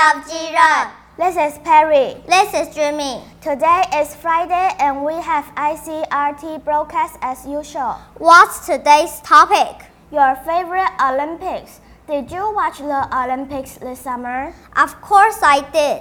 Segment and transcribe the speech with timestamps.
[0.00, 0.90] of Jiren.
[1.18, 2.16] This is Perry.
[2.26, 3.20] This is Jimmy.
[3.42, 8.00] Today is Friday and we have ICRT broadcast as usual.
[8.16, 9.84] What's today's topic?
[10.10, 11.80] Your favorite Olympics.
[12.08, 14.54] Did you watch the Olympics this summer?
[14.74, 16.00] Of course I did.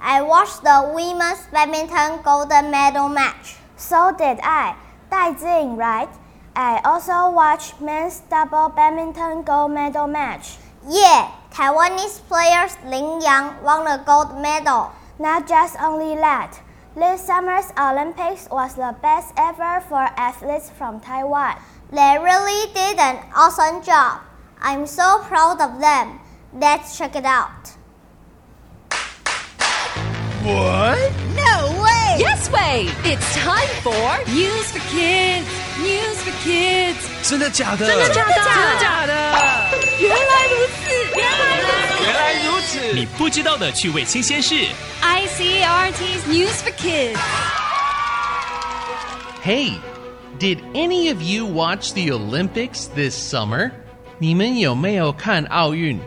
[0.00, 3.56] I watched the women's badminton golden medal match.
[3.76, 4.76] So did I.
[5.10, 6.08] Dai in right?
[6.54, 10.61] I also watched men's double badminton gold medal match.
[10.87, 14.91] Yeah, Taiwanese players Lin Yang won the gold medal.
[15.19, 16.61] Not just only that,
[16.95, 21.55] this summer's Olympics was the best ever for athletes from Taiwan.
[21.91, 24.21] They really did an awesome job.
[24.61, 26.19] I'm so proud of them.
[26.53, 27.75] Let's check it out.
[30.43, 31.11] What?
[31.35, 32.15] No way!
[32.17, 32.87] Yes way!
[33.03, 35.45] It's time for News for Kids.
[35.77, 37.03] News for Kids.
[37.21, 37.85] 真的假的？
[37.85, 38.33] 真的假的？
[38.33, 39.13] 真的假的？
[39.99, 40.50] 原来如此，原来如此。
[42.71, 42.93] 原来如此！
[42.93, 44.55] 你不知道的趣味新鲜事。
[45.01, 47.19] ICRT's News for Kids.
[49.43, 49.73] Hey,
[50.39, 53.71] did any of you watch the Olympics this summer?
[54.17, 55.99] 你们有没有看奥运?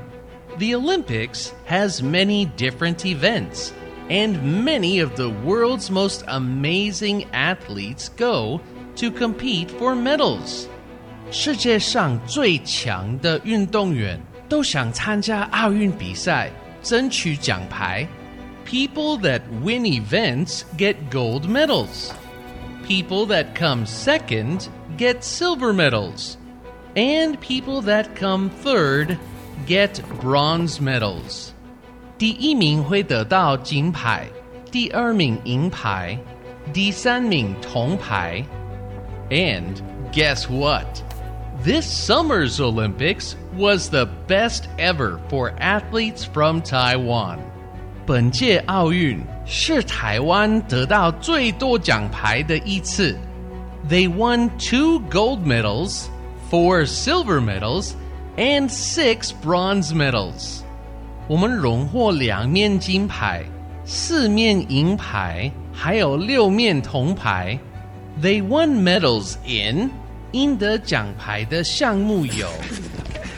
[0.58, 3.70] The Olympics has many different events,
[4.08, 8.60] and many of the world's most amazing athletes go
[8.96, 10.66] to compete for medals.
[11.30, 16.50] 世界上最强的运动员 都想参加奥运比赛，
[16.82, 18.06] 争取奖牌。
[18.64, 22.10] People that win events get gold medals.
[22.86, 26.34] People that come second get silver medals.
[26.94, 29.16] And people that come third
[29.66, 31.50] get bronze medals.
[32.18, 34.28] 第一名会得到金牌，
[34.70, 36.18] 第二名银牌，
[36.72, 38.44] 第三名铜牌。
[39.30, 39.76] And
[40.12, 40.86] guess what?
[41.64, 47.38] This summer's Olympics was the best ever for athletes from Taiwan.
[48.06, 53.16] 本届奥运是台湾得到最多奖牌的一次。
[53.88, 56.06] They won two gold medals,
[56.50, 57.92] four silver medals,
[58.36, 60.60] and six bronze medals.
[61.28, 63.44] 我们荣获两面金牌、
[63.84, 67.58] 四面银牌，还有六面铜牌。
[68.20, 69.90] They won medals in
[70.34, 72.48] 赢得奖牌的项目有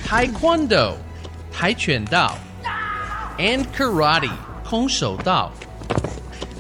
[0.06, 0.94] Taekwondo
[1.50, 2.36] 跆拳道
[3.38, 4.30] and Karate
[4.62, 5.50] 空手道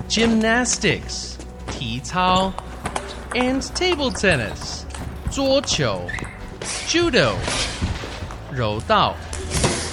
[0.08, 1.34] Gymnastics
[1.70, 2.52] 体操
[3.32, 4.84] and Table Tennis
[5.30, 6.02] 桌球
[6.88, 7.34] Judo
[8.50, 9.14] 柔道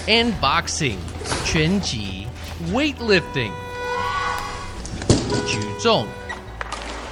[0.07, 0.97] and Boxing
[1.45, 2.27] 拳击
[2.73, 3.51] Weightlifting
[5.45, 6.05] 举重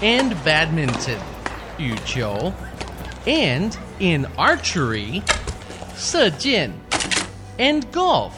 [0.01, 1.19] and Badminton
[1.77, 2.51] 羽球
[3.25, 5.21] and in archery
[5.95, 6.71] 射箭
[7.57, 8.31] and golf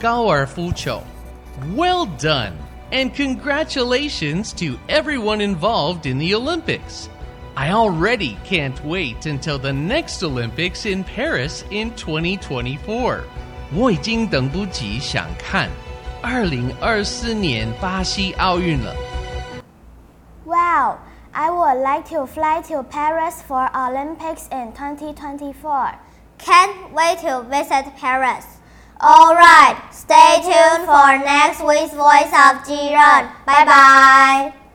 [0.00, 1.02] 高尔夫球
[1.76, 2.54] Well done
[2.90, 7.08] and congratulations to everyone involved in the Olympics.
[7.56, 13.20] I already can't wait until the next Olympics in Paris in 2024.
[13.74, 15.70] 我已经等不及想看
[16.22, 18.94] 2024年巴西奥运了。
[20.44, 20.98] Wow,
[21.39, 25.93] I would like to fly to Paris for Olympics in 2024.
[26.39, 28.57] Can't wait to visit Paris.
[28.99, 33.29] Alright, stay tuned for next week's Voice of Jiren.
[33.45, 34.66] Bye bye.